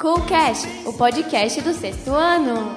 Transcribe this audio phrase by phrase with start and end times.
[0.00, 2.74] Coolcast, o podcast do sexto ano.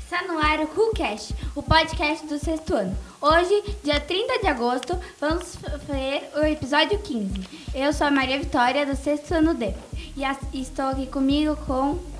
[0.00, 2.96] Está no ar o Coolcast, o podcast do sexto ano.
[3.20, 5.56] Hoje, dia 30 de agosto, vamos
[5.88, 7.32] ver o episódio 15.
[7.74, 9.74] Eu sou a Maria Vitória, do sexto ano D.
[10.16, 10.22] E
[10.60, 12.13] estou aqui comigo com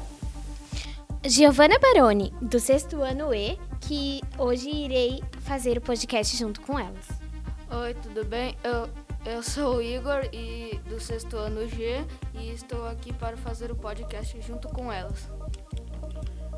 [1.27, 7.09] Giovana Baroni, do sexto ano E, que hoje irei fazer o podcast junto com elas.
[7.71, 8.55] Oi, tudo bem?
[8.63, 8.91] Eu,
[9.25, 13.75] eu sou o Igor e do sexto ano G e estou aqui para fazer o
[13.75, 15.31] podcast junto com elas.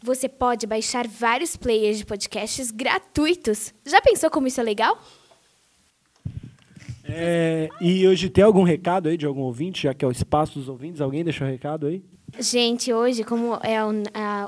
[0.05, 3.75] Você pode baixar vários players de podcasts gratuitos.
[3.84, 4.97] Já pensou como isso é legal?
[7.14, 10.58] É, e hoje tem algum recado aí de algum ouvinte, já que é o espaço
[10.58, 11.00] dos ouvintes?
[11.00, 12.02] Alguém deixou recado aí?
[12.38, 14.02] Gente, hoje, como é um-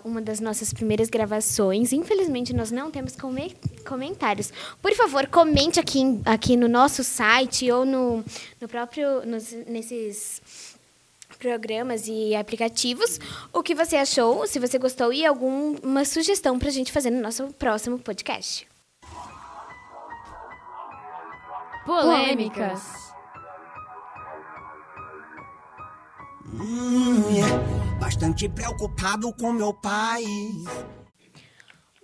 [0.06, 3.54] uma das nossas primeiras gravações, infelizmente nós não temos come-
[3.86, 4.50] comentários.
[4.80, 8.24] Por favor, comente aqui, aqui no nosso site ou no,
[8.58, 10.40] no próprio nos- nesses
[11.38, 13.18] programas e aplicativos
[13.52, 17.20] o que você achou, se você gostou e alguma sugestão para a gente fazer no
[17.20, 18.66] nosso próximo podcast.
[21.84, 23.12] Polêmicas.
[26.52, 27.98] Hum, yeah.
[27.98, 30.24] Bastante preocupado com meu pai.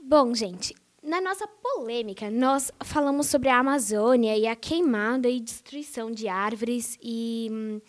[0.03, 6.11] Bom, gente, na nossa polêmica, nós falamos sobre a Amazônia e a queimada e destruição
[6.11, 7.81] de árvores e, hum,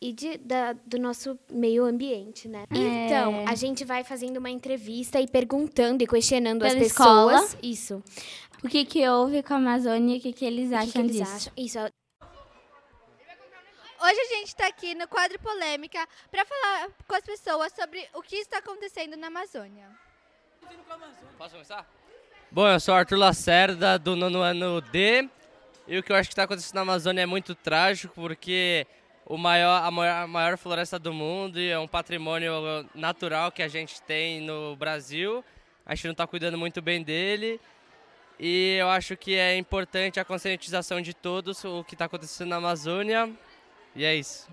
[0.00, 2.64] e de- da- do nosso meio ambiente, né?
[2.70, 7.42] Então, a gente vai fazendo uma entrevista e perguntando e questionando as Pela pessoas.
[7.44, 7.60] escola.
[7.62, 8.02] Isso.
[8.62, 10.98] O que, que houve com a Amazônia e o que, que eles acham que, que
[10.98, 11.32] eles disso?
[11.36, 11.52] acham?
[11.56, 11.78] Isso.
[14.00, 18.22] Hoje a gente está aqui no quadro Polêmica para falar com as pessoas sobre o
[18.22, 19.88] que está acontecendo na Amazônia.
[21.36, 21.88] Posso começar?
[22.50, 25.28] Bom, eu sou o Arthur Lacerda, do nono ano D.
[25.86, 28.86] E o que eu acho que está acontecendo na Amazônia é muito trágico, porque
[29.24, 32.52] o maior, a, maior, a maior floresta do mundo e é um patrimônio
[32.94, 35.44] natural que a gente tem no Brasil.
[35.86, 37.60] A gente não está cuidando muito bem dele.
[38.38, 42.56] E eu acho que é importante a conscientização de todos o que está acontecendo na
[42.56, 43.30] Amazônia.
[43.96, 44.48] E é isso.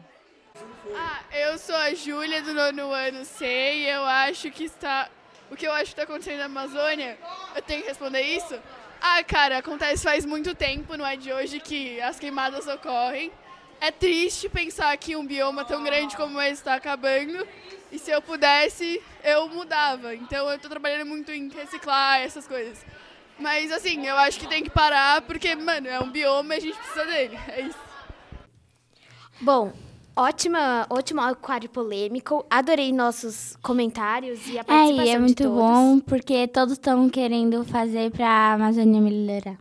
[0.95, 5.09] Ah, eu sou a Júlia do nono ano C e eu acho que está.
[5.51, 7.17] O que eu acho que está acontecendo na Amazônia,
[7.55, 8.59] eu tenho que responder isso?
[8.99, 13.31] Ah, cara, acontece faz muito tempo, não é de hoje que as queimadas ocorrem.
[13.79, 17.47] É triste pensar que um bioma tão grande como esse está acabando.
[17.91, 20.15] E se eu pudesse, eu mudava.
[20.15, 22.83] Então eu tô trabalhando muito em reciclar essas coisas.
[23.39, 26.61] Mas assim, eu acho que tem que parar porque, mano, é um bioma e a
[26.61, 27.37] gente precisa dele.
[27.49, 27.77] É isso.
[29.41, 29.73] Bom,
[30.15, 32.45] ótima, ótimo aquário polêmico.
[32.49, 35.57] Adorei nossos comentários e a É, participação e é muito de todos.
[35.59, 39.57] bom porque todos estão querendo fazer para a Amazônia melhorar.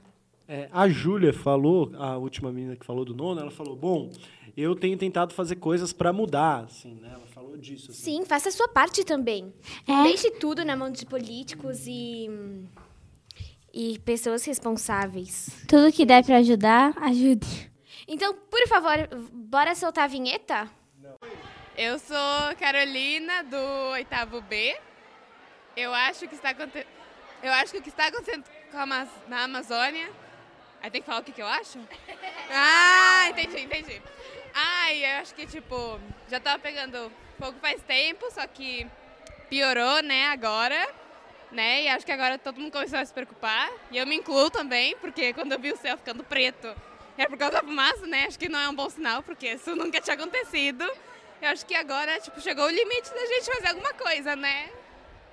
[0.47, 4.11] É, a Júlia falou, a última menina que falou do nono, ela falou: Bom,
[4.57, 7.11] eu tenho tentado fazer coisas para mudar, assim, né?
[7.13, 7.91] Ela falou disso.
[7.91, 8.19] assim.
[8.19, 9.53] Sim, faça a sua parte também.
[9.89, 10.03] É.
[10.05, 12.31] Deixe tudo na mão de políticos e,
[13.75, 15.49] e pessoas responsáveis.
[15.69, 17.71] Tudo que der para ajudar, ajude.
[18.07, 18.97] Então, por favor,
[19.33, 20.71] bora soltar a vinheta?
[21.77, 23.57] Eu sou Carolina do
[23.93, 24.77] oitavo B.
[25.77, 26.87] Eu acho que está acontecendo.
[27.43, 30.09] Eu acho que o que está acontecendo com a Ama- na Amazônia.
[30.81, 31.79] Aí tem que falar o que, que eu acho?
[32.51, 34.03] Ah, entendi, entendi.
[34.55, 35.99] Ah, e eu acho que, tipo,
[36.31, 38.87] já tava pegando fogo faz tempo, só que
[39.49, 40.87] piorou, né, agora.
[41.55, 41.85] Né?
[41.85, 43.71] E acho que agora todo mundo começou a se preocupar.
[43.91, 46.75] E eu me incluo também, porque quando eu vi o céu ficando preto,
[47.17, 48.25] é por causa da fumaça, né?
[48.27, 50.85] Acho que não é um bom sinal, porque isso nunca tinha acontecido.
[51.41, 54.69] Eu acho que agora, tipo, chegou o limite da gente fazer alguma coisa, né?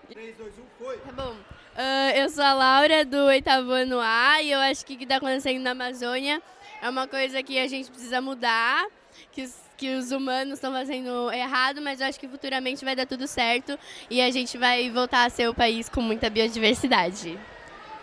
[0.09, 0.97] 3, 2, 1, foi.
[0.99, 1.35] Tá bom.
[1.75, 5.03] Ah, eu sou a Laura, do oitavo ano A, e eu acho que o que
[5.05, 6.41] está acontecendo na Amazônia
[6.81, 8.85] é uma coisa que a gente precisa mudar,
[9.31, 9.49] que
[9.81, 13.79] que os humanos estão fazendo errado, mas eu acho que futuramente vai dar tudo certo
[14.11, 17.35] e a gente vai voltar a ser o país com muita biodiversidade.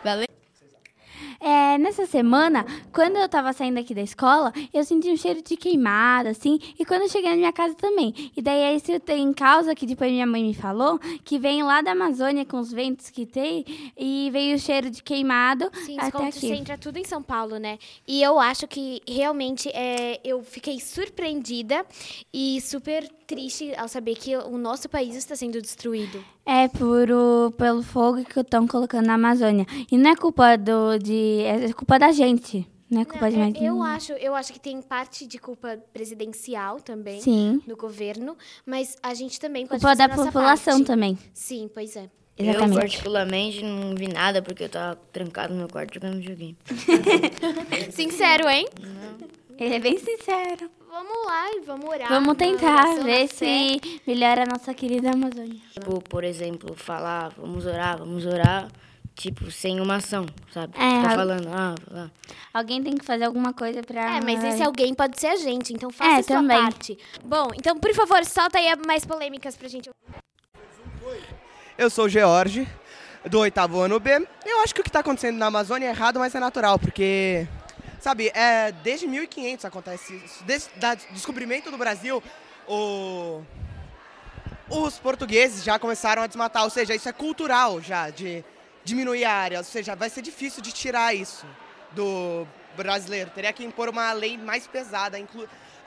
[0.03, 0.27] Valeu?
[1.41, 5.41] É, É, nessa semana, quando eu tava saindo aqui da escola, eu senti um cheiro
[5.41, 8.13] de queimada, assim, e quando eu cheguei na minha casa também.
[8.37, 11.93] E daí isso tem causa que depois minha mãe me falou, que vem lá da
[11.93, 13.65] Amazônia com os ventos que tem,
[13.97, 16.41] e veio o cheiro de queimado Sim, até aqui.
[16.41, 17.79] concentra tudo em São Paulo, né?
[18.07, 21.87] E eu acho que realmente é, eu fiquei surpreendida
[22.33, 26.25] e super triste ao saber que o nosso país está sendo destruído.
[26.47, 29.67] É por o, pelo fogo que estão colocando na Amazônia.
[29.93, 31.43] E não é culpa do, de.
[31.69, 32.67] É culpa da gente.
[32.91, 33.91] Não é culpa de Não, mais é, eu ninguém.
[33.91, 37.61] acho, eu acho que tem parte de culpa presidencial também Sim.
[37.67, 38.35] do governo,
[38.65, 40.87] mas a gente também pode Culpa fazer da população parte.
[40.87, 41.19] também.
[41.35, 42.09] Sim, pois é.
[42.39, 42.79] Eu, Exatamente.
[42.79, 46.57] particularmente, não vi nada porque eu tava trancado no meu quarto jogando videogame.
[47.91, 48.67] Sincero, hein?
[49.59, 50.71] Ele é bem sincero.
[50.89, 52.09] Vamos lá e vamos orar.
[52.09, 55.61] Vamos tentar ver se melhora a nossa querida Amazônia.
[55.73, 58.69] Tipo, por exemplo, falar, vamos orar, vamos orar,
[59.19, 60.25] tipo, sem uma ação,
[60.55, 60.73] sabe?
[60.79, 62.09] É, a- falando, ah, ah.
[62.55, 64.17] Alguém tem que fazer alguma coisa pra.
[64.17, 66.57] É, mas esse alguém pode ser a gente, então faça É, a sua também.
[66.63, 66.97] parte.
[67.25, 69.91] Bom, então, por favor, solta aí mais polêmicas pra gente.
[71.77, 72.67] Eu sou o George,
[73.29, 74.27] do oitavo ano B.
[74.47, 77.47] Eu acho que o que está acontecendo na Amazônia é errado, mas é natural, porque,
[78.01, 80.45] sabe, é, desde 1500 acontece isso.
[80.45, 80.69] Desde
[81.11, 82.23] o descobrimento do Brasil,
[82.69, 83.43] o-
[84.71, 88.45] os portugueses já começaram a desmatar, ou seja, isso é cultural já, de
[88.89, 91.47] diminuir a área, ou seja, vai ser difícil de tirar isso
[91.93, 92.47] do
[92.77, 93.31] brasileiro.
[93.31, 95.19] Teria que impor uma lei mais pesada,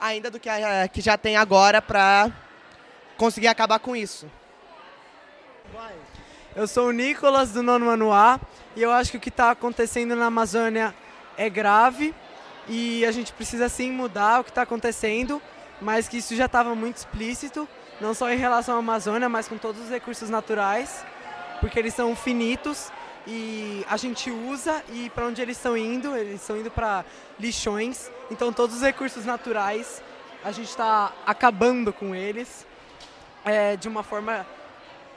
[0.00, 2.30] ainda do que a que já tem agora para
[3.16, 4.30] conseguir acabar com isso.
[6.54, 8.10] Eu sou o Nicolas, do nono ano
[8.76, 10.94] e eu acho que o que está acontecendo na Amazônia
[11.36, 12.14] é grave
[12.68, 15.42] e a gente precisa sim mudar o que está acontecendo,
[15.80, 17.66] mas que isso já estava muito explícito,
[18.00, 21.04] não só em relação à Amazônia, mas com todos os recursos naturais,
[21.62, 22.90] porque eles são finitos
[23.24, 27.04] e a gente usa e para onde eles estão indo, eles estão indo para
[27.38, 30.02] lixões, então todos os recursos naturais
[30.42, 32.66] a gente está acabando com eles
[33.44, 34.44] é, de uma forma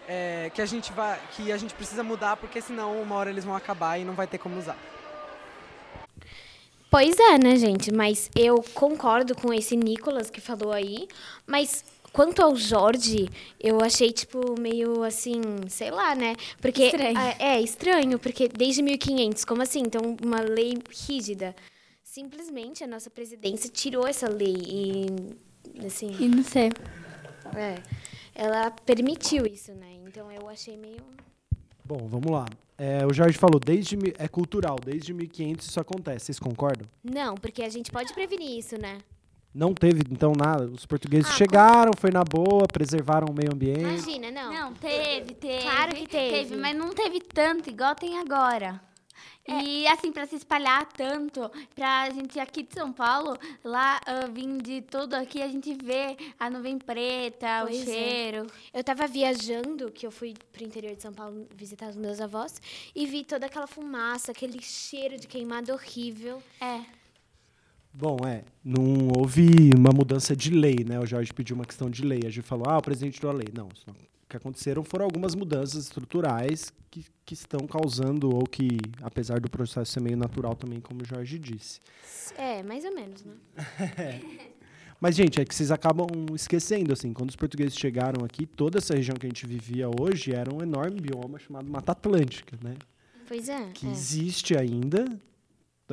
[0.08, 3.44] é, que a gente vai, que a gente precisa mudar, porque senão uma hora eles
[3.44, 4.78] vão acabar e não vai ter como usar.
[6.92, 7.92] Pois é, né, gente?
[7.92, 11.10] Mas eu concordo com esse Nicolas que falou aí.
[11.46, 11.84] Mas
[12.16, 13.28] quanto ao Jorge,
[13.60, 16.34] eu achei, tipo, meio assim, sei lá, né?
[16.62, 16.86] Porque.
[16.86, 17.18] Estranho.
[17.18, 19.82] ah, É, estranho, porque desde 1500, como assim?
[19.82, 21.54] Então, uma lei rígida.
[22.02, 25.86] Simplesmente a nossa presidência tirou essa lei e.
[25.86, 26.16] Assim.
[26.18, 26.70] E não sei.
[27.54, 27.76] É.
[28.34, 29.98] Ela permitiu isso, né?
[30.08, 31.04] Então eu achei meio.
[31.84, 32.46] Bom, vamos lá.
[32.78, 36.26] É, o Jorge falou, desde é cultural, desde 1500 isso acontece.
[36.26, 36.88] Vocês concordam?
[37.04, 39.00] Não, porque a gente pode prevenir isso, né?
[39.56, 40.66] Não teve, então, nada.
[40.66, 43.80] Os portugueses Ah, chegaram, foi na boa, preservaram o meio ambiente.
[43.80, 44.54] Imagina, não.
[44.54, 45.64] Não, teve, teve.
[45.64, 46.58] Claro que teve.
[46.58, 48.82] mas não teve tanto igual tem agora.
[49.48, 54.58] E assim, pra se espalhar tanto, pra gente aqui de São Paulo, lá ah, vim
[54.58, 57.86] de tudo aqui, a gente vê a nuvem preta, Pois o é.
[57.86, 58.48] cheiro.
[58.74, 62.60] Eu tava viajando, que eu fui pro interior de São Paulo visitar os meus avós,
[62.96, 66.42] e vi toda aquela fumaça, aquele cheiro de queimado horrível.
[66.60, 66.82] É.
[67.98, 71.00] Bom, é, não houve uma mudança de lei, né?
[71.00, 72.20] O Jorge pediu uma questão de lei.
[72.26, 73.48] A gente falou, ah, o presidente deu a lei.
[73.56, 73.94] Não, não.
[73.94, 78.68] o que aconteceram foram algumas mudanças estruturais que, que estão causando, ou que,
[79.02, 81.80] apesar do processo ser meio natural também, como o Jorge disse.
[82.38, 83.34] É, mais ou menos, né?
[85.00, 88.94] Mas, gente, é que vocês acabam esquecendo, assim, quando os portugueses chegaram aqui, toda essa
[88.94, 92.76] região que a gente vivia hoje era um enorme bioma chamado Mata Atlântica, né?
[93.26, 93.70] Pois é.
[93.74, 93.92] Que é.
[93.92, 95.06] existe ainda,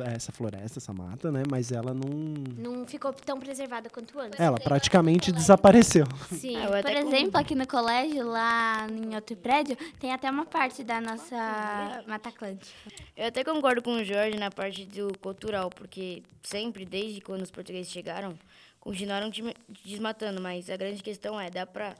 [0.01, 1.43] essa floresta, essa mata, né?
[1.49, 2.09] Mas ela não...
[2.57, 4.39] Não ficou tão preservada quanto antes.
[4.39, 6.05] Ela praticamente desapareceu.
[6.31, 6.55] Sim.
[6.57, 10.45] Ah, Por até com- exemplo, aqui no colégio, lá em outro prédio, tem até uma
[10.45, 12.71] parte da nossa Mata Atlântica.
[13.15, 17.51] Eu até concordo com o Jorge na parte do cultural, porque sempre, desde quando os
[17.51, 18.33] portugueses chegaram,
[18.79, 19.53] continuaram desma-
[19.85, 21.95] desmatando, mas a grande questão é, dá para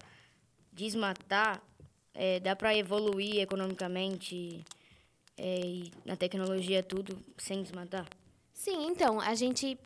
[0.71, 1.61] desmatar,
[2.15, 4.63] é, dá para evoluir economicamente
[5.37, 8.07] é, e na tecnologia tudo sem desmatar?
[8.53, 9.77] Sim, então, a gente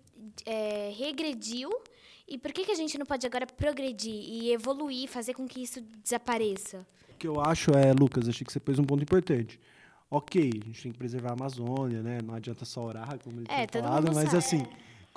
[0.45, 1.69] é, regrediu.
[2.27, 5.63] E por que, que a gente não pode agora progredir e evoluir, fazer com que
[5.63, 6.85] isso desapareça?
[7.09, 9.59] O que eu acho é, Lucas, achei que você pôs um ponto importante.
[10.09, 12.19] Ok, a gente tem que preservar a Amazônia, né?
[12.23, 14.37] Não adianta só orar, como ele É, todo falado, mas sabe.
[14.37, 14.67] assim,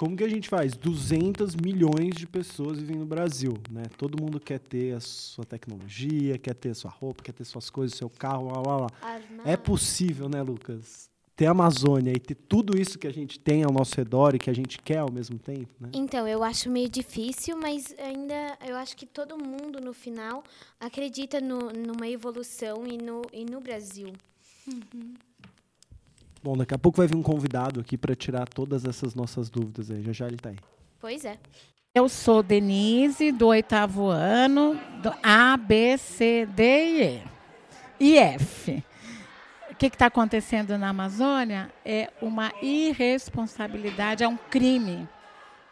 [0.00, 0.73] como que a gente faz?
[0.78, 3.83] 200 milhões de pessoas vivem no Brasil, né?
[3.99, 7.69] Todo mundo quer ter a sua tecnologia, quer ter a sua roupa, quer ter suas
[7.69, 8.87] coisas, seu carro, lá, lá, lá.
[9.45, 11.11] É possível, né, Lucas?
[11.37, 14.38] Ter a Amazônia e ter tudo isso que a gente tem ao nosso redor e
[14.38, 15.90] que a gente quer ao mesmo tempo, né?
[15.92, 20.42] Então, eu acho meio difícil, mas ainda eu acho que todo mundo, no final,
[20.80, 24.14] acredita no, numa evolução e no, e no Brasil.
[26.42, 29.90] Bom, daqui a pouco vai vir um convidado aqui para tirar todas essas nossas dúvidas
[29.90, 30.02] aí.
[30.02, 30.56] Já já ele está aí.
[30.99, 31.38] Pois é.
[31.94, 37.23] Eu sou Denise, do oitavo ano, do A, B, C, D e E.
[38.00, 38.82] E F.
[39.70, 45.06] O que está acontecendo na Amazônia é uma irresponsabilidade, é um crime.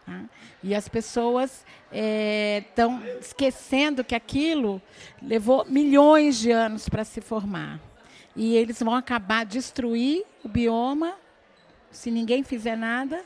[0.04, 0.24] Tá?
[0.62, 4.82] E as pessoas estão é, esquecendo que aquilo
[5.22, 7.80] levou milhões de anos para se formar.
[8.38, 11.16] E eles vão acabar destruir o bioma
[11.90, 13.24] se ninguém fizer nada.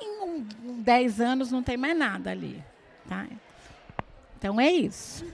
[0.00, 2.60] Em um, um 10 anos não tem mais nada ali.
[3.08, 3.28] Tá?
[4.36, 5.24] Então é isso.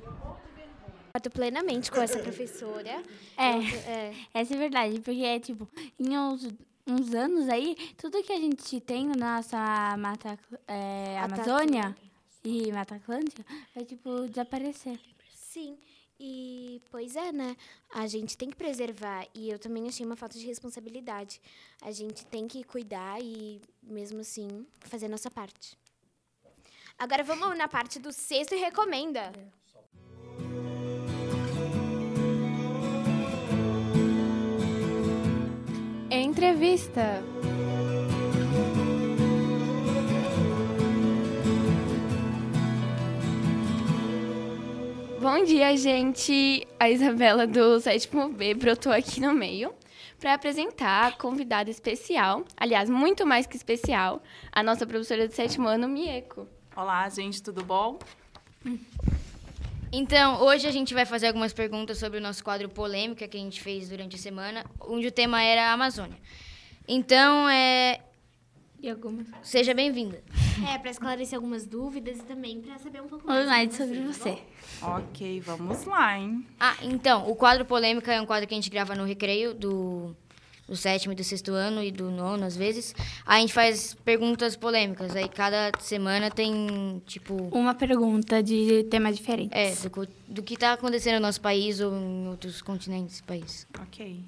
[0.00, 3.02] Concordo plenamente com essa professora.
[3.36, 3.50] É,
[3.86, 6.48] é, essa é verdade, porque é tipo, em uns,
[6.86, 11.94] uns anos aí, tudo que a gente tem na nossa Mata é, Amazônia
[12.42, 14.98] e Mata Atlântica vai tipo desaparecer.
[15.34, 15.76] Sim.
[16.22, 17.56] E, pois é, né?
[17.94, 19.26] A gente tem que preservar.
[19.34, 21.40] E eu também achei uma falta de responsabilidade.
[21.80, 25.78] A gente tem que cuidar e, mesmo assim, fazer a nossa parte.
[26.98, 29.32] Agora vamos na parte do sexto e recomenda.
[36.10, 37.22] Entrevista.
[45.20, 46.66] Bom dia, gente.
[46.78, 49.70] A Isabela do sétimo B brotou aqui no meio
[50.18, 55.68] para apresentar a convidada especial, aliás, muito mais que especial, a nossa professora do sétimo
[55.68, 56.48] ano, Mieko.
[56.74, 57.98] Olá, gente, tudo bom?
[59.92, 63.40] Então, hoje a gente vai fazer algumas perguntas sobre o nosso quadro polêmica que a
[63.40, 66.16] gente fez durante a semana, onde o tema era a Amazônia.
[66.88, 68.00] Então, é,
[68.80, 69.26] e algumas.
[69.42, 70.22] Seja bem-vinda.
[70.68, 74.38] É, para esclarecer algumas dúvidas e também para saber um pouco mais, mais sobre você.
[74.82, 76.46] Ok, vamos lá, hein?
[76.58, 80.14] Ah, então, o quadro Polêmica é um quadro que a gente grava no recreio do,
[80.66, 82.94] do sétimo e do sexto ano e do nono, às vezes.
[83.26, 85.14] Aí a gente faz perguntas polêmicas.
[85.14, 87.34] Aí cada semana tem, tipo...
[87.52, 89.52] Uma pergunta de tema diferente.
[89.52, 93.66] É, do, do que está acontecendo no nosso país ou em outros continentes do país.
[93.80, 94.22] Ok.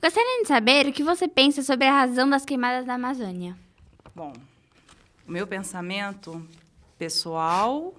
[0.00, 3.56] Gostaria de saber o que você pensa sobre a razão das queimadas da Amazônia.
[4.14, 4.32] Bom,
[5.28, 6.42] o meu pensamento
[6.98, 7.94] pessoal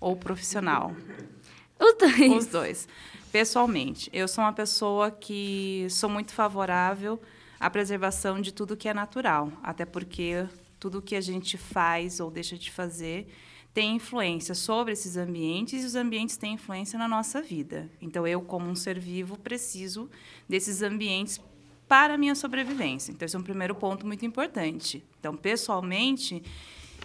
[0.00, 0.94] ou profissional?
[1.78, 2.32] Os dois.
[2.32, 2.88] Os dois.
[3.30, 7.20] Pessoalmente, eu sou uma pessoa que sou muito favorável
[7.58, 10.46] à preservação de tudo que é natural, até porque
[10.78, 13.32] tudo que a gente faz ou deixa de fazer
[13.72, 17.90] tem influência sobre esses ambientes e os ambientes têm influência na nossa vida.
[18.02, 20.10] Então, eu, como um ser vivo, preciso
[20.46, 21.40] desses ambientes
[21.88, 23.12] para a minha sobrevivência.
[23.12, 25.04] Então, esse é um primeiro ponto muito importante.
[25.18, 26.42] Então, pessoalmente,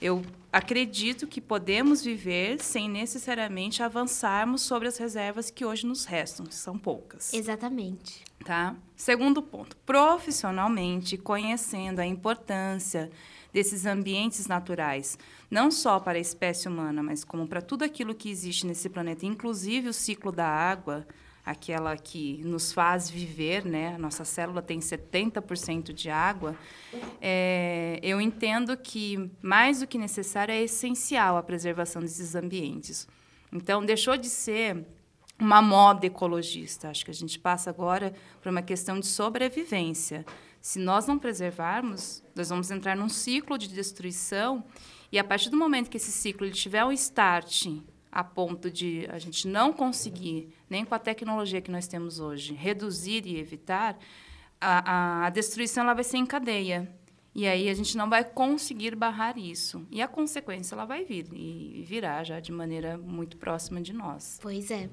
[0.01, 6.45] eu acredito que podemos viver sem necessariamente avançarmos sobre as reservas que hoje nos restam,
[6.45, 7.33] que são poucas.
[7.33, 8.23] Exatamente.
[8.45, 8.75] Tá?
[8.95, 13.11] Segundo ponto, profissionalmente, conhecendo a importância
[13.51, 15.17] desses ambientes naturais,
[15.49, 19.25] não só para a espécie humana, mas como para tudo aquilo que existe nesse planeta,
[19.25, 21.07] inclusive o ciclo da água,
[21.47, 23.95] aquela que nos faz viver, né?
[23.95, 26.53] A nossa célula tem 70% de água.
[27.21, 33.07] É, eu entendo que mais do que necessário é essencial a preservação desses ambientes.
[33.49, 34.85] Então, deixou de ser
[35.39, 36.89] uma moda ecologista.
[36.89, 40.25] Acho que a gente passa agora por uma questão de sobrevivência.
[40.59, 44.65] Se nós não preservarmos, nós vamos entrar num ciclo de destruição
[45.09, 47.67] e a partir do momento que esse ciclo ele tiver um start
[48.17, 52.51] a ponto de a gente não conseguir, nem com a tecnologia que nós temos hoje,
[52.51, 53.95] reduzir e evitar,
[54.59, 56.91] a, a, destruição ela vai ser em cadeia.
[57.35, 59.85] E aí a gente não vai conseguir barrar isso.
[59.91, 64.39] E a consequência ela vai vir e virá já de maneira muito próxima de nós.
[64.41, 64.89] Pois é.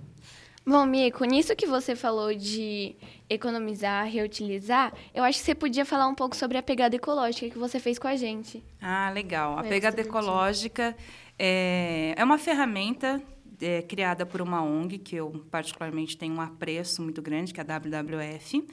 [0.66, 2.94] Bom, Mico, nisso que você falou de
[3.28, 7.58] economizar, reutilizar, eu acho que você podia falar um pouco sobre a pegada ecológica que
[7.58, 8.62] você fez com a gente.
[8.82, 9.58] Ah, legal.
[9.58, 10.94] A pegada ecológica
[11.38, 13.22] é, é uma ferramenta
[13.60, 17.64] é, criada por uma ONG, que eu particularmente tenho um apreço muito grande, que é
[17.66, 18.66] a WWF.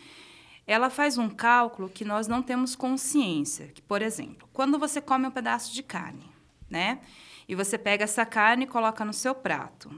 [0.66, 3.68] Ela faz um cálculo que nós não temos consciência.
[3.68, 6.30] Que, por exemplo, quando você come um pedaço de carne,
[6.70, 7.00] né?
[7.48, 9.92] E você pega essa carne e coloca no seu prato.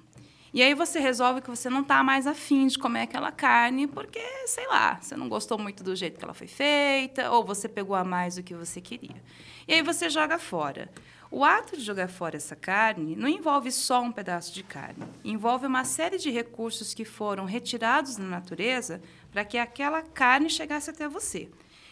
[0.53, 4.22] E aí você resolve que você não está mais afim de comer aquela carne porque,
[4.45, 7.95] sei lá, você não gostou muito do jeito que ela foi feita, ou você pegou
[7.95, 9.15] a mais do que você queria.
[9.67, 10.91] E aí você joga fora.
[11.31, 15.65] O ato de jogar fora essa carne não envolve só um pedaço de carne, envolve
[15.65, 21.07] uma série de recursos que foram retirados da natureza para que aquela carne chegasse até
[21.07, 21.50] você.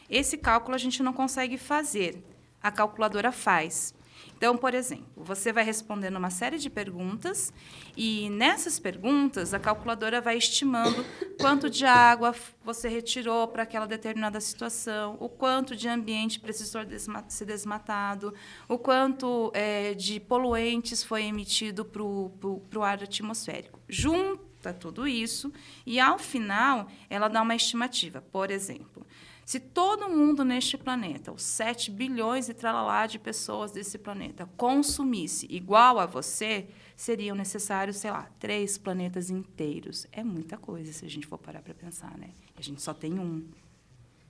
[0.08, 2.24] Esse cálculo a gente não consegue fazer,
[2.62, 3.96] a calculadora faz.
[4.42, 7.54] Então, por exemplo, você vai respondendo uma série de perguntas
[7.96, 11.06] e nessas perguntas a calculadora vai estimando
[11.40, 12.34] quanto de água
[12.66, 16.82] você retirou para aquela determinada situação, o quanto de ambiente precisou
[17.28, 18.34] ser desmatado,
[18.68, 23.80] o quanto é, de poluentes foi emitido para o ar atmosférico.
[23.88, 25.54] Junta tudo isso
[25.86, 28.22] e, ao final, ela dá uma estimativa.
[28.22, 29.06] Por exemplo,
[29.52, 35.46] se todo mundo neste planeta, os 7 bilhões e tralalá de pessoas desse planeta, consumisse
[35.50, 40.08] igual a você, seriam necessários, sei lá, três planetas inteiros.
[40.10, 42.30] É muita coisa se a gente for parar para pensar, né?
[42.56, 43.46] A gente só tem um.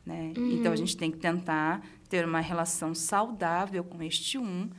[0.03, 0.33] Né?
[0.35, 0.53] Uhum.
[0.53, 4.71] Então, a gente tem que tentar ter uma relação saudável com este um,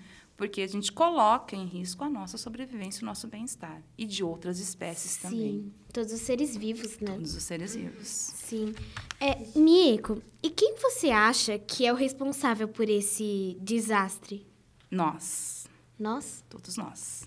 [0.43, 3.81] porque a gente coloca em risco a nossa sobrevivência, o nosso bem-estar.
[3.97, 5.39] E de outras espécies Sim, também.
[5.39, 7.13] Sim, todos os seres vivos, né?
[7.13, 8.09] Todos os seres vivos.
[8.09, 8.75] Sim.
[9.21, 14.45] É, Mieko, e quem você acha que é o responsável por esse desastre?
[14.91, 15.69] Nós.
[15.97, 16.43] Nós?
[16.51, 17.23] Todos nós.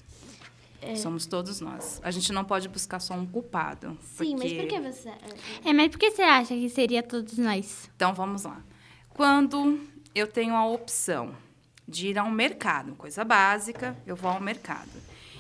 [0.81, 0.97] É.
[0.97, 2.01] Somos todos nós.
[2.03, 3.97] A gente não pode buscar só um culpado.
[4.01, 4.35] Sim, porque...
[4.35, 5.09] mas por que você...
[5.63, 7.89] É, mas por que você acha que seria todos nós?
[7.95, 8.61] Então, vamos lá.
[9.07, 9.79] Quando
[10.13, 11.44] eu tenho a opção
[11.87, 14.89] de ir ao mercado, coisa básica, eu vou ao mercado.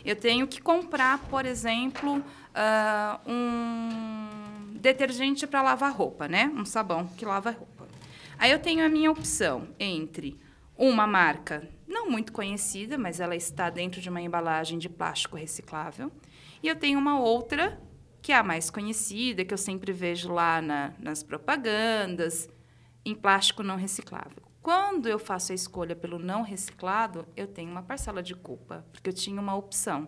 [0.03, 6.51] Eu tenho que comprar, por exemplo, uh, um detergente para lavar roupa, né?
[6.55, 7.87] Um sabão que lava roupa.
[8.37, 10.39] Aí eu tenho a minha opção entre
[10.77, 16.11] uma marca não muito conhecida, mas ela está dentro de uma embalagem de plástico reciclável,
[16.61, 17.79] e eu tenho uma outra
[18.21, 22.49] que é a mais conhecida, que eu sempre vejo lá na, nas propagandas,
[23.05, 24.41] em plástico não reciclável.
[24.65, 29.07] Quando eu faço a escolha pelo não reciclado, eu tenho uma parcela de culpa, porque
[29.07, 30.07] eu tinha uma opção.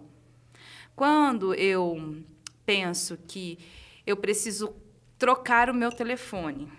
[0.95, 2.23] Quando eu
[2.65, 3.59] penso que
[4.03, 4.75] eu preciso
[5.15, 6.71] trocar o meu telefone,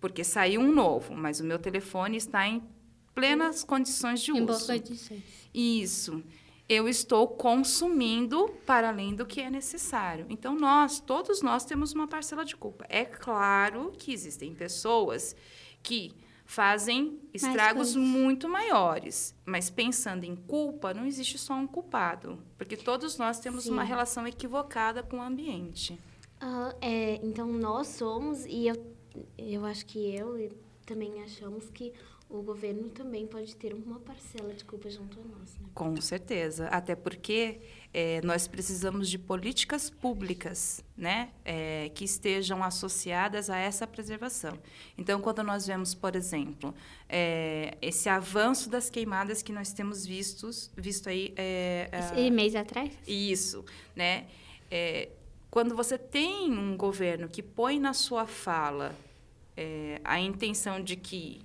[0.00, 2.62] porque saiu um novo, mas o meu telefone está em
[3.14, 4.66] plenas condições de em uso.
[4.66, 5.22] Condições.
[5.52, 6.24] Isso.
[6.66, 10.24] Eu estou consumindo para além do que é necessário.
[10.30, 12.86] Então, nós, todos nós temos uma parcela de culpa.
[12.88, 15.36] É claro que existem pessoas
[15.82, 19.36] que fazem estragos muito maiores.
[19.44, 23.72] Mas pensando em culpa, não existe só um culpado, porque todos nós temos Sim.
[23.72, 25.92] uma relação equivocada com o ambiente.
[26.42, 28.94] Uh, é, então nós somos e eu,
[29.36, 30.50] eu acho que eu
[30.86, 31.92] também achamos que
[32.30, 35.58] o governo também pode ter uma parcela de culpa junto a nós.
[35.58, 35.68] Né?
[35.74, 37.60] Com certeza, até porque
[37.92, 44.58] é, nós precisamos de políticas públicas né, é, que estejam associadas a essa preservação.
[44.96, 46.74] Então, quando nós vemos, por exemplo,
[47.08, 51.32] é, esse avanço das queimadas que nós temos vistos, visto aí...
[51.36, 52.92] É, esse mês atrás?
[53.06, 53.64] Isso,
[53.96, 54.26] né?
[54.70, 55.08] É,
[55.50, 58.94] quando você tem um governo que põe na sua fala
[59.56, 61.40] é, a intenção de que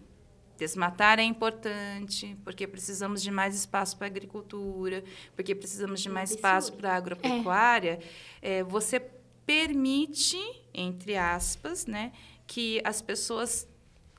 [0.58, 5.04] Desmatar é importante, porque precisamos de mais espaço para agricultura,
[5.36, 8.00] porque precisamos de mais espaço para a agropecuária.
[8.42, 8.60] É.
[8.60, 9.00] É, você
[9.46, 10.38] permite,
[10.74, 12.12] entre aspas, né,
[12.46, 13.68] que as pessoas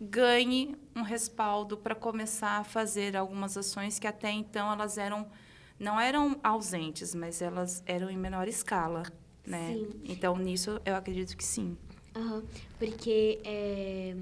[0.00, 5.26] ganhem um respaldo para começar a fazer algumas ações que até então elas eram
[5.78, 9.02] não eram ausentes, mas elas eram em menor escala,
[9.46, 9.72] né?
[9.74, 10.00] Sim.
[10.04, 11.76] Então nisso eu acredito que sim.
[12.16, 12.42] Uhum,
[12.78, 14.14] porque é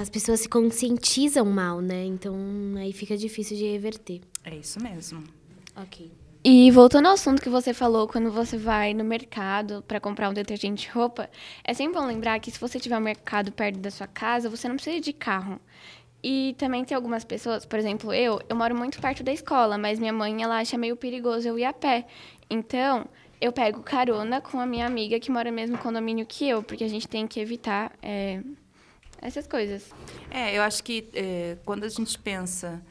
[0.00, 2.04] as pessoas se conscientizam mal, né?
[2.04, 2.34] Então
[2.76, 4.20] aí fica difícil de reverter.
[4.44, 5.22] É isso mesmo.
[5.76, 6.10] Ok.
[6.44, 10.32] E voltando ao assunto que você falou, quando você vai no mercado para comprar um
[10.32, 11.28] detergente de roupa,
[11.64, 14.68] é sempre bom lembrar que se você tiver um mercado perto da sua casa, você
[14.68, 15.60] não precisa de carro.
[16.22, 19.98] E também tem algumas pessoas, por exemplo, eu, eu moro muito perto da escola, mas
[19.98, 22.06] minha mãe ela acha meio perigoso eu ir a pé.
[22.48, 23.06] Então,
[23.40, 26.84] eu pego carona com a minha amiga que mora no mesmo condomínio que eu, porque
[26.84, 28.42] a gente tem que evitar é,
[29.20, 29.90] essas coisas.
[30.30, 32.82] É, eu acho que é, quando a gente pensa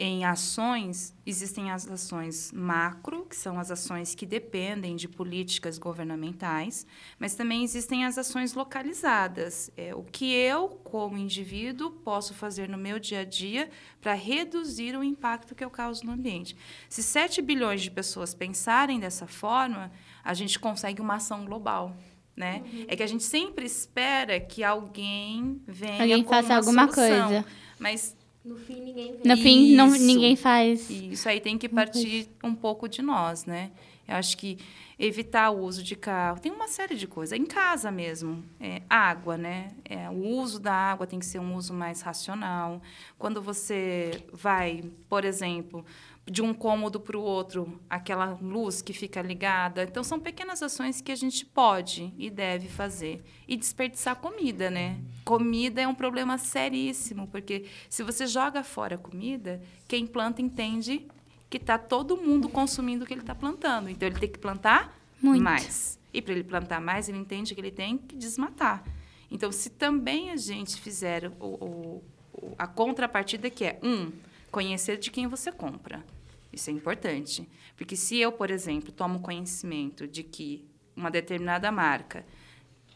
[0.00, 6.86] em ações, existem as ações macro, que são as ações que dependem de políticas governamentais,
[7.18, 9.72] mas também existem as ações localizadas.
[9.76, 13.68] É, o que eu, como indivíduo, posso fazer no meu dia a dia
[14.00, 16.56] para reduzir o impacto que eu causo no ambiente.
[16.88, 19.90] Se 7 bilhões de pessoas pensarem dessa forma,
[20.22, 21.96] a gente consegue uma ação global
[22.38, 22.62] né?
[22.72, 22.84] Uhum.
[22.88, 27.28] É que a gente sempre espera que alguém venha alguém com faça uma alguma solução,
[27.28, 27.44] coisa.
[27.78, 29.20] Mas no fim ninguém vem.
[29.24, 30.88] No fim não, ninguém faz.
[30.88, 33.70] Isso aí tem que partir um pouco de nós, né?
[34.06, 34.56] Eu acho que
[34.98, 37.38] evitar o uso de carro, tem uma série de coisas.
[37.38, 39.70] Em casa mesmo, é, água, né?
[39.84, 42.82] É, o uso da água tem que ser um uso mais racional.
[43.18, 45.84] Quando você vai, por exemplo,
[46.30, 49.84] de um cômodo para o outro, aquela luz que fica ligada.
[49.84, 53.24] Então, são pequenas ações que a gente pode e deve fazer.
[53.46, 55.00] E desperdiçar comida, né?
[55.24, 61.06] Comida é um problema seríssimo, porque se você joga fora a comida, quem planta entende
[61.48, 63.88] que está todo mundo consumindo o que ele está plantando.
[63.88, 65.42] Então, ele tem que plantar Muito.
[65.42, 65.98] mais.
[66.12, 68.84] E para ele plantar mais, ele entende que ele tem que desmatar.
[69.30, 74.12] Então, se também a gente fizer o, o- a contrapartida, que é, um,
[74.50, 76.04] conhecer de quem você compra.
[76.52, 77.48] Isso é importante.
[77.76, 80.64] Porque se eu, por exemplo, tomo conhecimento de que
[80.96, 82.24] uma determinada marca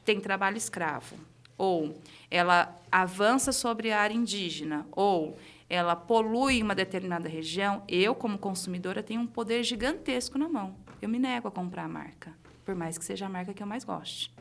[0.05, 1.17] tem trabalho escravo,
[1.57, 1.97] ou
[2.31, 5.38] ela avança sobre a área indígena, ou
[5.69, 10.77] ela polui uma determinada região, eu, como consumidora, tenho um poder gigantesco na mão.
[11.01, 13.67] Eu me nego a comprar a marca, por mais que seja a marca que eu
[13.67, 14.35] mais goste.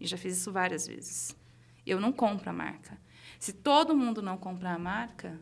[0.00, 1.36] E já fiz isso várias vezes.
[1.84, 2.96] Eu não compro a marca.
[3.38, 5.38] Se todo mundo não comprar a marca,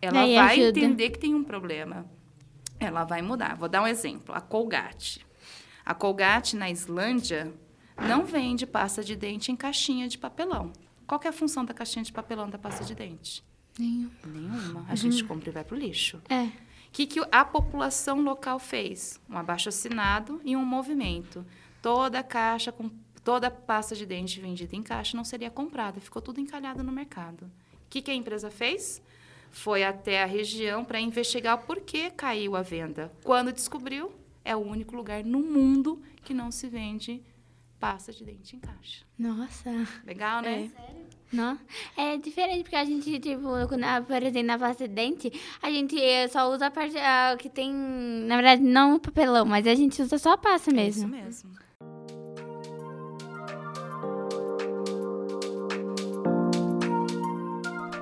[0.00, 0.78] ela Aí vai ajuda.
[0.78, 2.06] entender que tem um problema.
[2.84, 3.56] Ela vai mudar.
[3.56, 4.34] Vou dar um exemplo.
[4.34, 5.24] A Colgate.
[5.84, 7.52] A Colgate, na Islândia,
[8.08, 10.72] não vende pasta de dente em caixinha de papelão.
[11.06, 13.44] Qual é a função da caixinha de papelão da pasta de dente?
[13.78, 14.84] Nenhuma.
[14.88, 15.28] A gente Uhum.
[15.28, 16.20] compra e vai para o lixo.
[16.28, 16.44] É.
[16.44, 16.50] O
[16.92, 19.18] que, que a população local fez?
[19.28, 21.44] Um abaixo-assinado e um movimento.
[21.80, 22.90] Toda a caixa, com
[23.24, 26.00] toda a pasta de dente vendida em caixa não seria comprada.
[26.00, 27.44] Ficou tudo encalhado no mercado.
[27.74, 29.02] O que, que a empresa fez?
[29.52, 33.12] Foi até a região para investigar o porquê caiu a venda.
[33.22, 34.10] Quando descobriu,
[34.44, 37.22] é o único lugar no mundo que não se vende
[37.78, 39.04] pasta de dente em caixa.
[39.18, 39.70] Nossa.
[40.06, 40.70] Legal, né?
[41.32, 41.58] Não.
[41.96, 45.70] É diferente, porque a gente, tipo, quando, ah, por exemplo, na pasta de dente, a
[45.70, 49.66] gente eh, só usa a parte ah, que tem, na verdade, não o papelão, mas
[49.66, 51.14] a gente usa só a pasta mesmo.
[51.14, 51.61] É isso mesmo.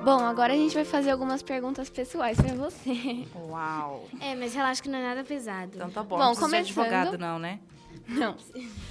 [0.03, 3.25] Bom, agora a gente vai fazer algumas perguntas pessoais pra você.
[3.35, 4.07] Uau.
[4.19, 5.71] É, mas relaxa que não é nada pesado.
[5.75, 6.17] Então tá bom.
[6.17, 7.59] Bom, não começando- advogado, não, né?
[8.07, 8.35] Não.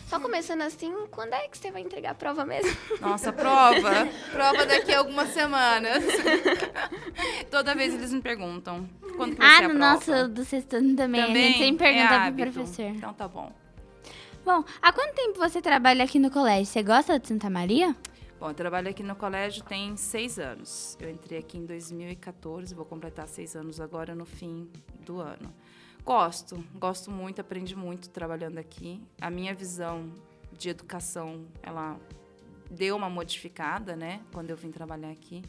[0.06, 2.70] Só começando assim, quando é que você vai entregar a prova mesmo?
[3.00, 4.08] Nossa, prova.
[4.32, 6.02] prova daqui a algumas semanas.
[7.50, 8.88] Toda vez eles me perguntam.
[9.16, 9.92] Quando que vai Ah, ser a no prova?
[9.94, 12.84] nosso do sexto ano também, a Também gente sempre é pro professor.
[12.86, 13.52] Então tá bom.
[14.44, 16.66] Bom, há quanto tempo você trabalha aqui no colégio?
[16.66, 17.94] Você gosta de Santa Maria?
[18.40, 20.96] Bom, eu trabalho aqui no colégio tem seis anos.
[20.98, 24.66] Eu entrei aqui em 2014, vou completar seis anos agora no fim
[25.04, 25.52] do ano.
[26.02, 28.98] Gosto, gosto muito, aprendi muito trabalhando aqui.
[29.20, 30.10] A minha visão
[30.56, 32.00] de educação, ela
[32.70, 35.42] deu uma modificada, né, quando eu vim trabalhar aqui.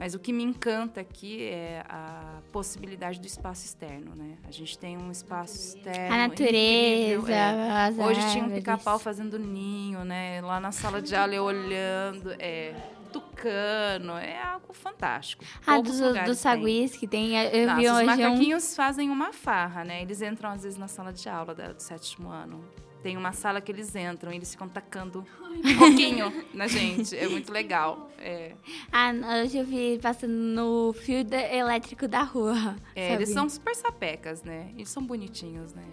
[0.00, 4.38] Mas o que me encanta aqui é a possibilidade do espaço externo, né?
[4.48, 7.70] A gente tem um espaço externo A natureza, é.
[7.70, 10.40] as Hoje tinha um pica-pau fazendo ninho, né?
[10.40, 12.74] Lá na sala de aula eu olhando, é
[13.12, 15.44] tucano, é algo fantástico.
[15.66, 17.36] Ah, Poucos dos, dos saguis que tem.
[17.36, 18.06] Eu Nossa, vi os hoje um...
[18.06, 20.00] macaquinhos fazem uma farra, né?
[20.00, 22.64] Eles entram às vezes na sala de aula do sétimo ano.
[23.02, 27.16] Tem uma sala que eles entram e eles ficam tacando um pouquinho na gente.
[27.16, 28.10] É muito legal.
[28.18, 28.54] É.
[28.92, 32.76] Ah, hoje eu vi passando no fio elétrico da rua.
[32.94, 34.70] É, eles são super sapecas, né?
[34.74, 35.84] Eles são bonitinhos, né?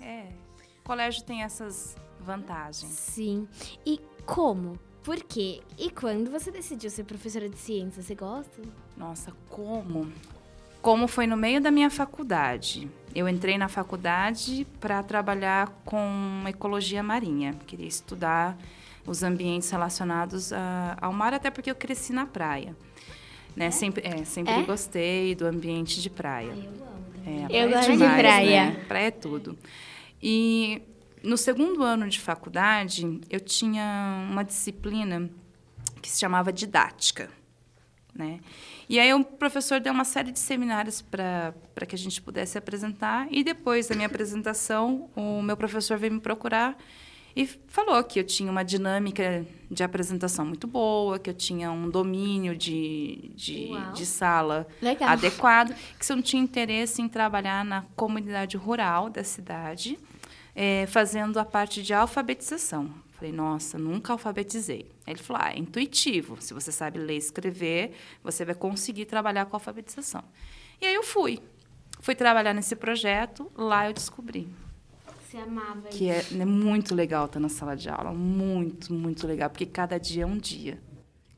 [0.00, 0.28] É.
[0.80, 2.90] O colégio tem essas vantagens.
[2.90, 3.46] Sim.
[3.84, 4.78] E como?
[5.02, 5.60] Por quê?
[5.78, 8.02] E quando você decidiu ser professora de ciência?
[8.02, 8.62] Você gosta?
[8.96, 10.10] Nossa, como?
[10.84, 12.90] Como foi no meio da minha faculdade.
[13.14, 17.54] Eu entrei na faculdade para trabalhar com ecologia marinha.
[17.66, 18.54] Queria estudar
[19.06, 22.76] os ambientes relacionados a- ao mar, até porque eu cresci na praia.
[23.56, 23.70] Né?
[23.70, 24.62] Sempre, é, sempre É?
[24.62, 26.52] gostei do ambiente de praia.
[27.24, 28.64] É, a Eu praia é gosto de demais, praia.
[28.66, 28.84] Né?
[28.86, 29.58] Praia é tudo.
[30.22, 30.82] E
[31.22, 35.30] no segundo ano de faculdade, eu tinha uma disciplina
[36.02, 37.30] que se chamava didática.
[38.14, 38.38] Né?
[38.88, 41.52] E aí o professor deu uma série de seminários para
[41.86, 43.26] que a gente pudesse apresentar.
[43.30, 46.76] E depois da minha apresentação, o meu professor veio me procurar
[47.36, 51.90] e falou que eu tinha uma dinâmica de apresentação muito boa, que eu tinha um
[51.90, 55.08] domínio de, de, de sala Legal.
[55.08, 59.98] adequado, que se eu não tinha interesse em trabalhar na comunidade rural da cidade,
[60.54, 63.03] eh, fazendo a parte de alfabetização.
[63.24, 64.90] Falei, nossa, nunca alfabetizei.
[65.06, 66.36] Aí ele falou, ah, é intuitivo.
[66.40, 70.22] Se você sabe ler e escrever, você vai conseguir trabalhar com alfabetização.
[70.78, 71.40] E aí eu fui.
[72.00, 74.46] Fui trabalhar nesse projeto, lá eu descobri
[75.22, 79.48] Você amava que é né, muito legal estar na sala de aula, muito, muito legal,
[79.48, 80.78] porque cada dia é um dia.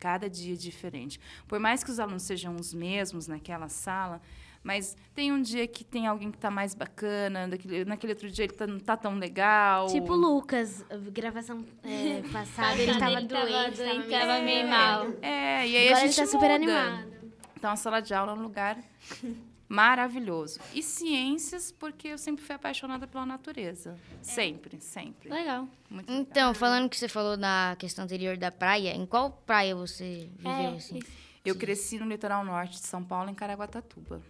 [0.01, 1.21] Cada dia é diferente.
[1.47, 4.21] Por mais que os alunos sejam os mesmos naquela sala,
[4.67, 8.47] mas tem um dia que tem alguém que está mais bacana, naquele, naquele outro dia
[8.47, 9.87] ele tá, não está tão legal.
[9.87, 15.07] Tipo o Lucas, gravação é, passada, ele tava Ele tava doente, doente, tava meio mal.
[15.23, 16.55] É, e aí Agora a ele gente tá super muda.
[16.57, 17.13] animado.
[17.57, 18.77] Então a sala de aula é um lugar
[19.69, 20.59] maravilhoso.
[20.75, 23.97] E ciências, porque eu sempre fui apaixonada pela natureza.
[24.21, 25.29] Sempre, sempre.
[25.29, 25.69] Legal.
[25.89, 26.23] Muito legal.
[26.23, 30.51] Então, falando que você falou na questão anterior da praia, em qual praia você viveu,
[30.51, 30.99] É, assim?
[31.45, 34.21] Eu cresci no litoral norte de São Paulo, em Caraguatatuba.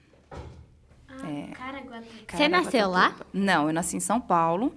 [1.24, 3.10] É, Você nasceu lá?
[3.10, 3.26] Caraguatatuba.
[3.32, 4.74] Não, eu nasci em São Paulo.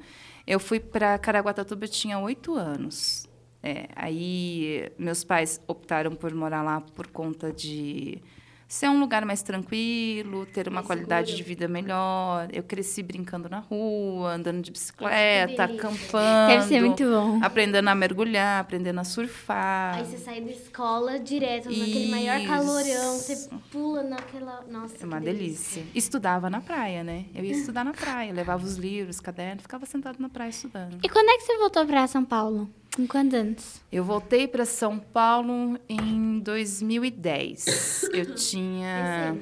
[0.48, 3.28] Eu fui para Caraguatatuba, eu tinha oito anos.
[3.62, 8.22] É, aí meus pais optaram por morar lá por conta de
[8.70, 11.44] ser um lugar mais tranquilo, ter uma Mais qualidade seguro.
[11.44, 12.48] de vida melhor.
[12.54, 15.88] Eu cresci brincando na rua, andando de bicicleta, delícia.
[15.88, 16.48] acampando.
[16.48, 17.40] Deve ser muito bom.
[17.44, 19.96] Aprendendo a mergulhar, aprendendo a surfar.
[19.96, 22.48] Aí você sai da escola direto, naquele maior Isso.
[22.48, 24.64] calorão, você pula naquela.
[24.70, 25.84] Nossa, É uma que delícia.
[25.96, 27.26] Estudava na praia, né?
[27.34, 31.00] Eu ia estudar na praia, levava os livros, cadernos, ficava sentado na praia estudando.
[31.04, 32.70] E quando é que você voltou pra São Paulo?
[32.96, 33.82] Com quantos anos?
[33.92, 38.10] Eu voltei para São Paulo em 2010.
[38.14, 39.38] Eu tinha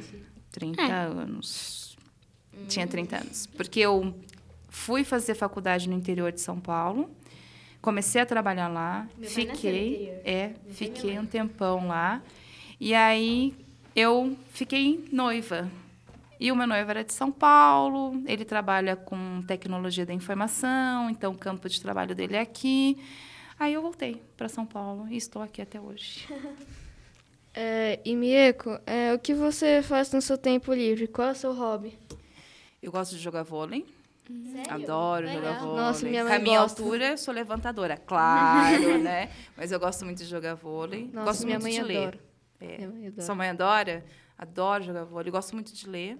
[0.51, 0.91] 30 É.
[0.91, 1.97] anos.
[2.67, 3.47] Tinha 30 anos.
[3.47, 4.13] Porque eu
[4.69, 7.09] fui fazer faculdade no interior de São Paulo.
[7.81, 12.21] Comecei a trabalhar lá, Meu fiquei, é, fiquei um tempão lá.
[12.79, 13.55] E aí
[13.95, 15.69] eu fiquei noiva.
[16.39, 21.31] E o meu noivo era de São Paulo, ele trabalha com tecnologia da informação, então
[21.31, 22.97] o campo de trabalho dele é aqui.
[23.59, 26.27] Aí eu voltei para São Paulo e estou aqui até hoje.
[27.59, 31.07] É, e Mieko, é, o que você faz no seu tempo livre?
[31.07, 31.97] Qual é o seu hobby?
[32.79, 33.83] Eu gosto de jogar vôlei.
[34.27, 34.71] Sério?
[34.71, 35.41] Adoro Legal.
[35.41, 35.75] jogar vôlei.
[35.77, 36.83] Nossa, minha Com mãe a minha gosta.
[36.83, 39.31] altura, eu sou levantadora, claro, né?
[39.55, 41.09] Mas eu gosto muito de jogar vôlei.
[41.11, 41.97] Nossa, gosto minha muito mãe de ler.
[41.97, 42.19] adora.
[42.59, 42.77] É.
[42.77, 43.21] Minha mãe adora.
[43.25, 44.05] Sua mãe adora?
[44.37, 45.31] Adoro jogar vôlei.
[45.31, 46.19] Gosto muito de ler.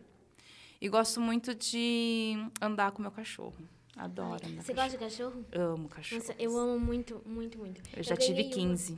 [0.82, 3.54] E gosto muito de andar com meu cachorro.
[3.98, 5.44] Adoro andar Você gosta de cachorro?
[5.52, 6.22] Amo cachorro.
[6.22, 7.82] Nossa, eu amo muito, muito, muito.
[7.96, 8.76] Eu já tive ganhei uma.
[8.76, 8.98] 15.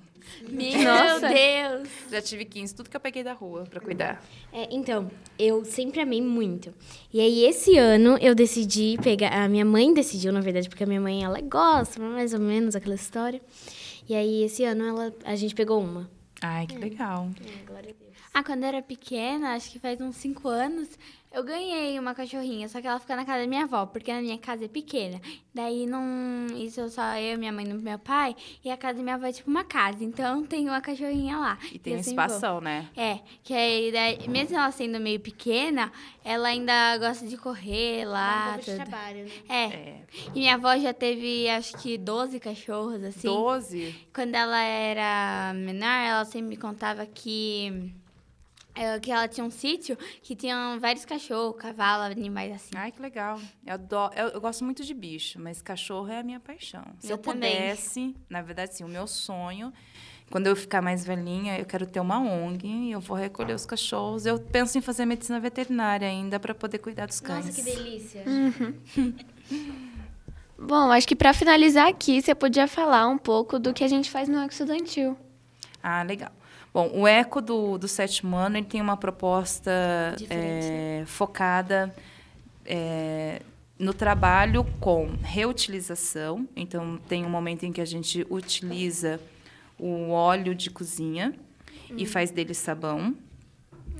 [0.50, 1.30] Meu Nossa.
[1.30, 1.90] Deus!
[2.12, 4.22] Já tive 15, tudo que eu peguei da rua pra cuidar.
[4.52, 6.74] É, então, eu sempre amei muito.
[7.14, 9.30] E aí, esse ano, eu decidi pegar...
[9.30, 12.76] A minha mãe decidiu, na verdade, porque a minha mãe, ela gosta, mais ou menos,
[12.76, 13.42] aquela história.
[14.08, 16.10] E aí, esse ano, ela, a gente pegou uma.
[16.42, 17.30] Ai, que legal.
[17.42, 18.09] É, glória a Deus.
[18.34, 20.90] Ah, quando eu era pequena, acho que faz uns 5 anos,
[21.32, 24.20] eu ganhei uma cachorrinha, só que ela fica na casa da minha avó, porque a
[24.20, 25.22] minha casa é pequena.
[25.54, 26.48] Daí não.
[26.56, 29.32] Isso só eu, minha mãe e meu pai, e a casa da minha avó é
[29.32, 31.60] tipo uma casa, então tem uma cachorrinha lá.
[31.72, 32.10] E tem um vou.
[32.10, 32.90] espação, né?
[32.98, 35.92] É, que aí, daí, mesmo ela sendo meio pequena,
[36.24, 38.28] ela ainda gosta de correr lá.
[38.28, 38.90] Dá um pouco de tudo.
[38.90, 39.32] trabalho, né?
[39.50, 40.02] É.
[40.34, 43.28] E minha avó já teve, acho que 12 cachorros, assim.
[43.28, 43.96] 12?
[44.12, 47.94] Quando ela era menor, ela sempre me contava que.
[48.80, 52.72] É, que ela tinha um sítio que tinha vários cachorros, cavalos, animais assim.
[52.76, 53.38] Ai, que legal.
[53.66, 56.86] Eu, adoro, eu, eu gosto muito de bicho, mas cachorro é a minha paixão.
[56.98, 57.52] Se Eu eu, também.
[57.52, 59.74] pudesse, na verdade, sim, o meu sonho,
[60.32, 63.66] quando eu ficar mais velhinha, eu quero ter uma ONG e eu vou recolher os
[63.66, 64.26] cachorros.
[64.26, 67.48] Eu penso em fazer medicina veterinária ainda para poder cuidar dos cães.
[67.48, 68.24] Nossa, que delícia.
[70.58, 74.10] Bom, acho que para finalizar aqui, você podia falar um pouco do que a gente
[74.10, 75.18] faz no Estudantil.
[75.82, 76.32] Ah, legal.
[76.74, 79.72] Bom, o Eco do, do sétimo ano ele tem uma proposta
[80.30, 81.94] é, focada
[82.66, 83.42] é,
[83.78, 86.48] no trabalho com reutilização.
[86.56, 89.20] Então, tem um momento em que a gente utiliza
[89.80, 91.34] o óleo de cozinha
[91.98, 93.16] e faz dele sabão.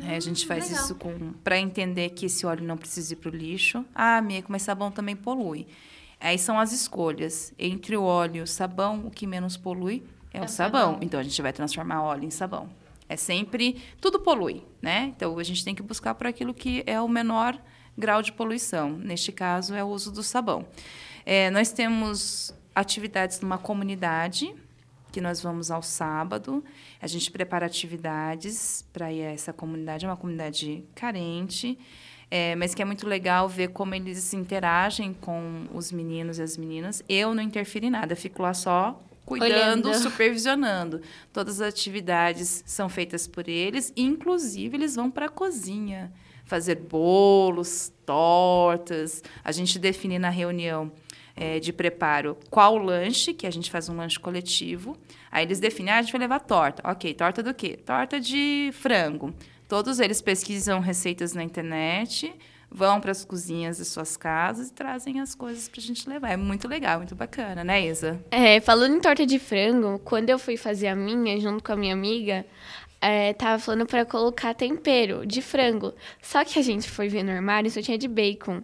[0.08, 0.84] É, a gente faz legal.
[0.84, 0.98] isso
[1.44, 3.84] para entender que esse óleo não precisa ir para o lixo.
[3.94, 5.66] Ah, Mico, mas sabão também polui.
[6.20, 7.54] Aí são as escolhas.
[7.58, 10.98] Entre o óleo e o sabão, o que menos polui é, o sabão.
[11.02, 12.70] Então, a gente vai transformar óleo em sabão.
[13.08, 13.82] É sempre...
[14.00, 15.12] Tudo polui, né?
[15.16, 17.60] Então, a gente tem que buscar por aquilo que é o menor
[17.98, 18.92] grau de poluição.
[18.92, 20.66] Neste caso, é o uso do sabão.
[21.26, 24.54] É, nós temos atividades numa comunidade,
[25.12, 26.64] que nós vamos ao sábado.
[27.02, 30.06] A gente prepara atividades para ir a essa comunidade.
[30.06, 31.78] É uma comunidade carente,
[32.30, 36.58] é, mas que é muito legal ver como eles interagem com os meninos e as
[36.58, 37.04] meninas.
[37.10, 39.94] Eu não interfiro em nada, fico lá só cuidando, Olhando.
[39.96, 41.02] supervisionando.
[41.32, 46.12] Todas as atividades são feitas por eles, inclusive eles vão para a cozinha
[46.46, 49.24] fazer bolos, tortas.
[49.44, 50.92] A gente define na reunião
[51.36, 54.98] é, de preparo qual lanche, que a gente faz um lanche coletivo.
[55.32, 56.82] Aí eles definem, ah, a gente vai levar torta.
[56.90, 57.78] Ok, torta do quê?
[57.78, 59.34] Torta de frango.
[59.68, 62.34] Todos eles pesquisam receitas na internet,
[62.72, 66.32] vão para as cozinhas de suas casas e trazem as coisas para a gente levar.
[66.32, 68.20] É muito legal, muito bacana, né, Isa?
[68.32, 71.76] É, falando em torta de frango, quando eu fui fazer a minha, junto com a
[71.76, 72.46] minha amiga,
[73.02, 75.94] é, tava falando para colocar tempero de frango.
[76.22, 78.62] Só que a gente foi ver no armário e só tinha de bacon.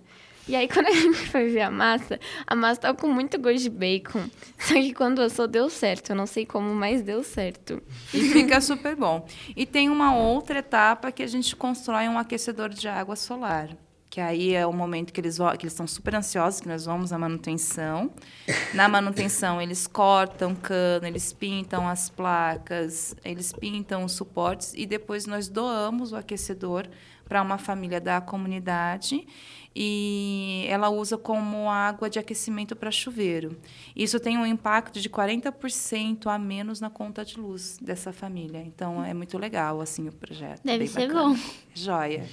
[0.47, 3.63] E aí, quando a gente foi ver a massa, a massa tava com muito gosto
[3.63, 4.29] de bacon.
[4.59, 6.11] Só que quando assou, deu certo.
[6.11, 7.81] Eu não sei como, mas deu certo.
[8.13, 9.25] E fica super bom.
[9.55, 13.69] E tem uma outra etapa que a gente constrói um aquecedor de água solar.
[14.15, 17.11] Que aí é o momento que eles, que eles estão super ansiosos, que nós vamos
[17.11, 18.09] à manutenção.
[18.73, 25.25] Na manutenção, eles cortam cano, eles pintam as placas, eles pintam os suportes e depois
[25.25, 26.87] nós doamos o aquecedor
[27.27, 29.27] para uma família da comunidade
[29.75, 33.57] e ela usa como água de aquecimento para chuveiro.
[33.93, 38.63] Isso tem um impacto de 40% a menos na conta de luz dessa família.
[38.65, 40.61] Então é muito legal assim o projeto.
[40.63, 41.33] Deve bem ser bacana.
[41.33, 41.39] bom.
[41.73, 42.25] Joia,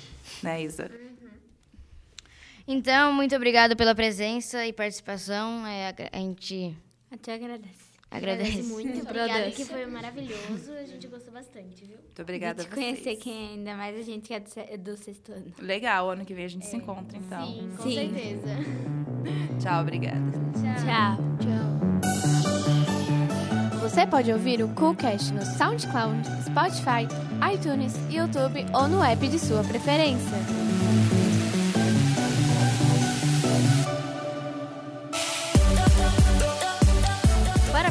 [0.45, 1.12] né, Isa?
[2.67, 5.67] Então, muito obrigado pela presença e participação.
[5.67, 6.77] É, a gente
[7.11, 7.75] Até agradece.
[8.11, 8.63] agradece.
[8.63, 9.01] muito.
[9.03, 10.73] Obrigada, que foi maravilhoso.
[10.81, 11.97] A gente gostou bastante, viu?
[11.97, 13.19] Muito obrigada a te conhecer vocês.
[13.23, 15.53] quem é ainda mais a gente que é do, se- do sexto ano.
[15.59, 17.47] Legal, ano que vem a gente se encontra então.
[17.47, 17.95] Sim, com Sim.
[17.95, 18.49] certeza.
[19.61, 20.21] Tchau, obrigada.
[20.55, 21.83] Tchau.
[23.81, 27.07] Você pode ouvir o Coolcast no SoundCloud, Spotify,
[27.53, 30.39] iTunes, YouTube ou no app de sua preferência.